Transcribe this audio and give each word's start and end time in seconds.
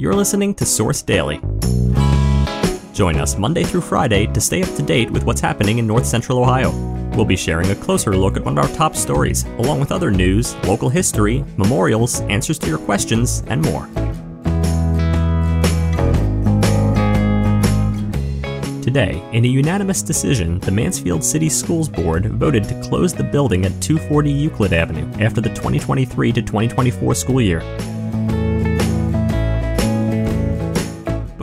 You're 0.00 0.14
listening 0.14 0.54
to 0.54 0.64
Source 0.64 1.02
Daily. 1.02 1.40
Join 2.92 3.16
us 3.16 3.36
Monday 3.36 3.64
through 3.64 3.80
Friday 3.80 4.28
to 4.28 4.40
stay 4.40 4.62
up 4.62 4.72
to 4.76 4.82
date 4.82 5.10
with 5.10 5.24
what's 5.24 5.40
happening 5.40 5.78
in 5.78 5.88
North 5.88 6.06
Central 6.06 6.38
Ohio. 6.38 6.70
We'll 7.16 7.24
be 7.24 7.34
sharing 7.34 7.68
a 7.72 7.74
closer 7.74 8.16
look 8.16 8.36
at 8.36 8.44
one 8.44 8.56
of 8.56 8.64
our 8.64 8.76
top 8.76 8.94
stories, 8.94 9.42
along 9.58 9.80
with 9.80 9.90
other 9.90 10.12
news, 10.12 10.54
local 10.66 10.88
history, 10.88 11.44
memorials, 11.56 12.20
answers 12.20 12.60
to 12.60 12.68
your 12.68 12.78
questions, 12.78 13.42
and 13.48 13.60
more. 13.60 13.88
Today, 18.84 19.20
in 19.32 19.44
a 19.44 19.48
unanimous 19.48 20.00
decision, 20.00 20.60
the 20.60 20.70
Mansfield 20.70 21.24
City 21.24 21.48
Schools 21.48 21.88
Board 21.88 22.26
voted 22.26 22.62
to 22.68 22.80
close 22.82 23.12
the 23.12 23.24
building 23.24 23.64
at 23.64 23.82
240 23.82 24.30
Euclid 24.30 24.72
Avenue 24.72 25.10
after 25.20 25.40
the 25.40 25.48
2023 25.48 26.32
to 26.34 26.40
2024 26.40 27.14
school 27.16 27.40
year. 27.40 27.64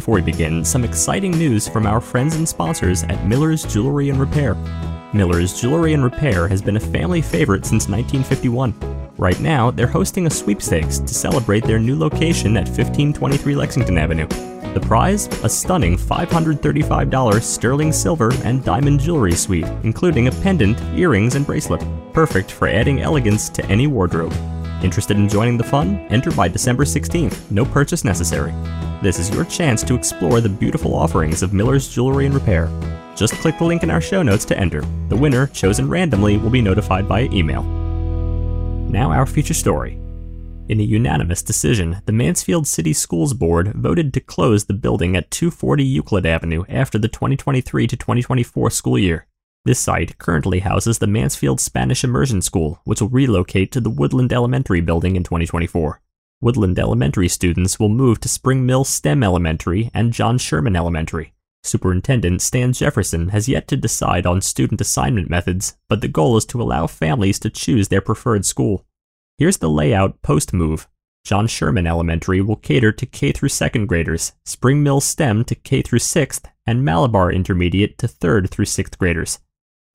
Before 0.06 0.14
we 0.18 0.22
begin, 0.22 0.64
some 0.64 0.84
exciting 0.84 1.32
news 1.32 1.68
from 1.68 1.88
our 1.88 2.00
friends 2.00 2.36
and 2.36 2.48
sponsors 2.48 3.02
at 3.06 3.26
Miller's 3.26 3.64
Jewelry 3.64 4.12
and 4.12 4.20
Repair. 4.20 4.54
Miller's 5.14 5.60
Jewelry 5.60 5.96
and 5.96 6.04
Repair 6.04 6.48
has 6.48 6.62
been 6.62 6.78
a 6.78 6.80
family 6.80 7.24
favorite 7.24 7.66
since 7.66 7.90
1951. 7.90 9.10
Right 9.18 9.40
now, 9.40 9.72
they're 9.72 9.88
hosting 9.88 10.28
a 10.28 10.30
sweepstakes 10.30 11.00
to 11.00 11.08
celebrate 11.08 11.64
their 11.64 11.80
new 11.80 11.98
location 11.98 12.56
at 12.56 12.68
1523 12.68 13.56
Lexington 13.56 13.98
Avenue. 13.98 14.28
The 14.76 14.86
prize? 14.86 15.26
A 15.44 15.50
stunning 15.50 15.98
$535 15.98 17.42
sterling 17.42 17.92
silver 17.92 18.32
and 18.44 18.64
diamond 18.64 19.00
jewelry 19.00 19.34
suite, 19.34 19.66
including 19.82 20.28
a 20.28 20.32
pendant, 20.44 20.80
earrings, 20.96 21.34
and 21.34 21.48
bracelet. 21.48 21.84
Perfect 22.14 22.52
for 22.52 22.68
adding 22.68 23.02
elegance 23.02 23.50
to 23.50 23.66
any 23.66 23.88
wardrobe. 23.88 24.34
Interested 24.84 25.18
in 25.18 25.30
joining 25.30 25.58
the 25.58 25.64
fun? 25.64 25.98
Enter 26.10 26.32
by 26.32 26.48
December 26.48 26.86
16th. 26.86 27.50
No 27.52 27.66
purchase 27.66 28.04
necessary. 28.04 28.54
This 29.02 29.20
is 29.20 29.30
your 29.30 29.46
chance 29.46 29.84
to 29.84 29.96
explore 29.96 30.42
the 30.42 30.50
beautiful 30.50 30.94
offerings 30.94 31.42
of 31.42 31.54
Miller's 31.54 31.88
Jewelry 31.88 32.26
and 32.26 32.36
Repair. 32.36 32.70
Just 33.16 33.34
click 33.36 33.58
the 33.58 33.64
link 33.64 33.84
in 33.84 33.90
our 33.90 34.02
show 34.02 34.22
notes 34.22 34.46
to 34.46 34.58
enter. 34.58 34.82
The 35.10 35.16
winner, 35.16 35.48
chosen 35.48 35.90
randomly, 35.90 36.38
will 36.38 36.50
be 36.50 36.62
notified 36.62 37.08
by 37.08 37.24
email. 37.32 37.64
Now, 37.64 39.12
our 39.12 39.26
feature 39.26 39.54
story. 39.54 40.00
In 40.68 40.80
a 40.80 40.84
unanimous 40.84 41.44
decision, 41.44 42.02
the 42.06 42.12
Mansfield 42.12 42.68
City 42.68 42.92
Schools 42.92 43.34
Board 43.34 43.74
voted 43.74 44.14
to 44.14 44.20
close 44.20 44.66
the 44.66 44.74
building 44.74 45.16
at 45.16 45.30
240 45.30 45.84
Euclid 45.84 46.26
Avenue 46.26 46.66
after 46.68 46.98
the 46.98 47.08
2023 47.08 47.88
to 47.88 47.96
2024 47.96 48.70
school 48.72 48.98
year. 48.98 49.28
This 49.66 49.80
site 49.80 50.20
currently 50.20 50.60
houses 50.60 51.00
the 51.00 51.08
Mansfield 51.08 51.60
Spanish 51.60 52.04
Immersion 52.04 52.44
School, 52.44 52.82
which 52.84 53.02
will 53.02 53.10
relocate 53.10 53.72
to 53.72 53.82
the 53.82 53.90
Woodland 53.90 54.32
Elementary 54.32 54.80
building 54.80 55.16
in 55.16 55.24
2024. 55.24 56.00
Woodland 56.40 56.78
Elementary 56.78 57.28
students 57.28 57.80
will 57.80 57.90
move 57.90 58.20
to 58.20 58.30
Spring 58.30 58.68
Mill 58.68 58.84
STEM 58.84 59.24
Elementary 59.24 59.90
and 59.92 60.14
John 60.14 60.38
Sherman 60.38 60.76
Elementary. 60.76 61.34
Superintendent 61.64 62.44
Stan 62.44 62.74
Jefferson 62.74 63.30
has 63.30 63.50
yet 63.50 63.68
to 63.70 63.76
decide 63.76 64.28
on 64.28 64.40
student 64.40 64.82
assignment 64.82 65.32
methods, 65.32 65.76
but 65.90 66.02
the 66.02 66.08
goal 66.08 66.38
is 66.38 66.46
to 66.46 66.62
allow 66.62 66.86
families 66.86 67.40
to 67.40 67.50
choose 67.50 67.88
their 67.88 68.02
preferred 68.02 68.46
school. 68.46 68.86
Here's 69.40 69.58
the 69.58 69.70
layout 69.70 70.22
post 70.22 70.54
move. 70.54 70.88
John 71.24 71.48
Sherman 71.48 71.88
Elementary 71.88 72.40
will 72.40 72.58
cater 72.58 72.92
to 72.92 73.06
K 73.08 73.32
through 73.32 73.50
2nd 73.50 73.88
graders, 73.88 74.34
Spring 74.46 74.84
Mill 74.84 75.02
STEM 75.02 75.44
to 75.46 75.56
K 75.56 75.82
through 75.82 75.98
6th, 75.98 76.44
and 76.68 76.86
Malabar 76.86 77.32
Intermediate 77.32 77.98
to 77.98 78.08
3rd 78.08 78.52
through 78.52 78.66
6th 78.66 79.00
graders. 79.00 79.40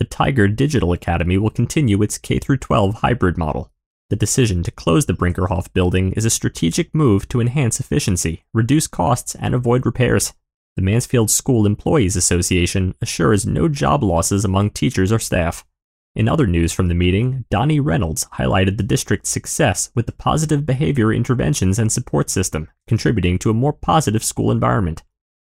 The 0.01 0.06
Tiger 0.06 0.48
Digital 0.48 0.95
Academy 0.95 1.37
will 1.37 1.51
continue 1.51 2.03
its 2.03 2.17
K 2.17 2.39
through 2.39 2.56
12 2.56 2.95
hybrid 2.97 3.37
model. 3.37 3.70
The 4.09 4.17
decision 4.17 4.62
to 4.62 4.70
close 4.70 5.05
the 5.05 5.12
Brinkerhoff 5.12 5.70
building 5.75 6.12
is 6.12 6.25
a 6.25 6.31
strategic 6.31 6.95
move 6.95 7.29
to 7.29 7.39
enhance 7.39 7.81
efficiency, 7.81 8.43
reduce 8.55 8.87
costs, 8.87 9.34
and 9.34 9.55
avoid 9.55 9.84
repairs. 9.84 10.33
The 10.77 10.83
Mansfield 10.83 11.31
School 11.31 11.67
Employees 11.67 12.17
Association 12.17 12.95
assures 13.03 13.45
no 13.45 13.69
job 13.69 14.03
losses 14.03 14.43
among 14.43 14.71
teachers 14.71 15.12
or 15.12 15.19
staff. 15.19 15.66
In 16.15 16.31
other 16.31 16.47
news 16.47 16.72
from 16.72 16.89
the 16.89 16.94
meeting, 16.94 17.44
Donnie 17.50 17.78
Reynolds 17.78 18.25
highlighted 18.39 18.78
the 18.78 18.83
district's 18.83 19.28
success 19.28 19.91
with 19.94 20.06
the 20.06 20.12
positive 20.12 20.65
behavior 20.65 21.12
interventions 21.12 21.78
and 21.78 21.93
support 21.93 22.31
system, 22.31 22.69
contributing 22.89 23.39
to 23.41 23.50
a 23.50 23.55
more 23.55 23.75
positive 23.75 24.25
school 24.25 24.50
environment. 24.50 25.03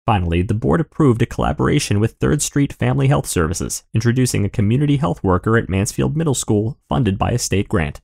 Finally, 0.09 0.41
the 0.41 0.55
board 0.55 0.81
approved 0.81 1.21
a 1.21 1.25
collaboration 1.27 1.99
with 1.99 2.13
Third 2.13 2.41
Street 2.41 2.73
Family 2.73 3.09
Health 3.09 3.27
Services, 3.27 3.83
introducing 3.93 4.43
a 4.43 4.49
community 4.49 4.97
health 4.97 5.23
worker 5.23 5.55
at 5.55 5.69
Mansfield 5.69 6.17
Middle 6.17 6.33
School 6.33 6.79
funded 6.89 7.15
by 7.19 7.29
a 7.29 7.37
state 7.37 7.69
grant. 7.69 8.01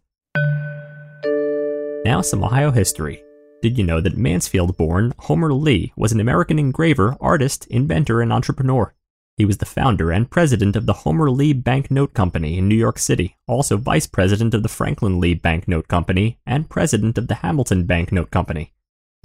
Now, 2.05 2.21
some 2.21 2.43
Ohio 2.43 2.69
history. 2.69 3.23
Did 3.63 3.79
you 3.79 3.83
know 3.83 4.01
that 4.01 4.19
Mansfield 4.19 4.77
born 4.77 5.15
Homer 5.17 5.51
Lee 5.51 5.93
was 5.97 6.11
an 6.11 6.19
American 6.19 6.59
engraver, 6.59 7.17
artist, 7.19 7.65
inventor, 7.71 8.21
and 8.21 8.31
entrepreneur? 8.31 8.93
He 9.35 9.45
was 9.45 9.57
the 9.57 9.65
founder 9.65 10.11
and 10.11 10.29
president 10.29 10.75
of 10.75 10.85
the 10.85 10.93
Homer 10.93 11.31
Lee 11.31 11.53
Banknote 11.53 12.13
Company 12.13 12.59
in 12.59 12.67
New 12.67 12.75
York 12.75 12.99
City, 12.99 13.35
also 13.47 13.77
vice 13.77 14.05
president 14.05 14.53
of 14.53 14.61
the 14.61 14.69
Franklin 14.69 15.19
Lee 15.19 15.33
Banknote 15.33 15.87
Company, 15.87 16.37
and 16.45 16.69
president 16.69 17.17
of 17.17 17.29
the 17.29 17.41
Hamilton 17.41 17.87
Banknote 17.87 18.29
Company. 18.29 18.74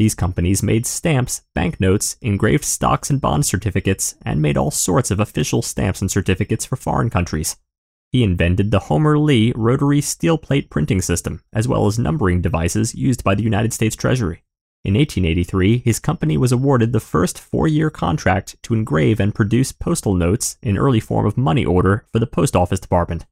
These 0.00 0.14
companies 0.14 0.62
made 0.62 0.86
stamps, 0.86 1.42
banknotes, 1.54 2.16
engraved 2.22 2.64
stocks 2.64 3.10
and 3.10 3.20
bond 3.20 3.44
certificates, 3.44 4.14
and 4.24 4.40
made 4.40 4.56
all 4.56 4.70
sorts 4.70 5.10
of 5.10 5.20
official 5.20 5.60
stamps 5.60 6.00
and 6.00 6.10
certificates 6.10 6.64
for 6.64 6.76
foreign 6.76 7.10
countries. 7.10 7.58
He 8.10 8.24
invented 8.24 8.70
the 8.70 8.78
Homer 8.78 9.18
Lee 9.18 9.52
rotary 9.54 10.00
steel 10.00 10.38
plate 10.38 10.70
printing 10.70 11.02
system, 11.02 11.42
as 11.52 11.68
well 11.68 11.86
as 11.86 11.98
numbering 11.98 12.40
devices 12.40 12.94
used 12.94 13.22
by 13.22 13.34
the 13.34 13.42
United 13.42 13.74
States 13.74 13.94
Treasury. 13.94 14.42
In 14.86 14.94
1883, 14.94 15.82
his 15.84 15.98
company 15.98 16.38
was 16.38 16.50
awarded 16.50 16.94
the 16.94 16.98
first 16.98 17.38
four 17.38 17.68
year 17.68 17.90
contract 17.90 18.56
to 18.62 18.72
engrave 18.72 19.20
and 19.20 19.34
produce 19.34 19.70
postal 19.70 20.14
notes 20.14 20.56
in 20.62 20.78
early 20.78 21.00
form 21.00 21.26
of 21.26 21.36
money 21.36 21.66
order 21.66 22.06
for 22.10 22.20
the 22.20 22.26
Post 22.26 22.56
Office 22.56 22.80
Department. 22.80 23.26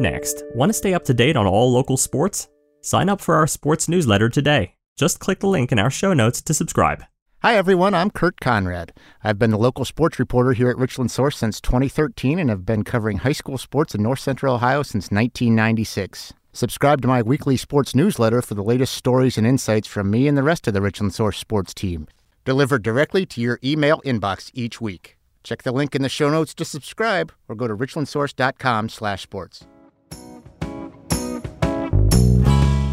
Next, 0.00 0.42
want 0.56 0.70
to 0.70 0.74
stay 0.74 0.94
up 0.94 1.04
to 1.04 1.14
date 1.14 1.36
on 1.36 1.46
all 1.46 1.70
local 1.70 1.96
sports? 1.96 2.48
Sign 2.84 3.08
up 3.08 3.20
for 3.20 3.36
our 3.36 3.46
sports 3.46 3.88
newsletter 3.88 4.28
today. 4.28 4.74
Just 4.96 5.20
click 5.20 5.38
the 5.38 5.46
link 5.46 5.70
in 5.70 5.78
our 5.78 5.88
show 5.88 6.12
notes 6.12 6.42
to 6.42 6.52
subscribe. 6.52 7.04
Hi, 7.40 7.54
everyone. 7.54 7.94
I'm 7.94 8.10
Kurt 8.10 8.40
Conrad. 8.40 8.92
I've 9.22 9.38
been 9.38 9.52
the 9.52 9.56
local 9.56 9.84
sports 9.84 10.18
reporter 10.18 10.52
here 10.52 10.68
at 10.68 10.78
Richland 10.78 11.12
Source 11.12 11.38
since 11.38 11.60
2013 11.60 12.40
and 12.40 12.50
have 12.50 12.66
been 12.66 12.82
covering 12.82 13.18
high 13.18 13.32
school 13.32 13.56
sports 13.56 13.94
in 13.94 14.02
north 14.02 14.18
central 14.18 14.56
Ohio 14.56 14.82
since 14.82 15.12
1996. 15.12 16.32
Subscribe 16.52 17.00
to 17.02 17.08
my 17.08 17.22
weekly 17.22 17.56
sports 17.56 17.94
newsletter 17.94 18.42
for 18.42 18.54
the 18.54 18.64
latest 18.64 18.94
stories 18.94 19.38
and 19.38 19.46
insights 19.46 19.86
from 19.86 20.10
me 20.10 20.26
and 20.26 20.36
the 20.36 20.42
rest 20.42 20.66
of 20.66 20.74
the 20.74 20.82
Richland 20.82 21.14
Source 21.14 21.38
sports 21.38 21.72
team, 21.72 22.08
delivered 22.44 22.82
directly 22.82 23.24
to 23.26 23.40
your 23.40 23.60
email 23.62 24.00
inbox 24.04 24.50
each 24.54 24.80
week. 24.80 25.16
Check 25.44 25.62
the 25.62 25.70
link 25.70 25.94
in 25.94 26.02
the 26.02 26.08
show 26.08 26.30
notes 26.30 26.52
to 26.54 26.64
subscribe 26.64 27.30
or 27.48 27.54
go 27.54 27.68
to 27.68 27.76
richlandsource.com/sports. 27.76 29.66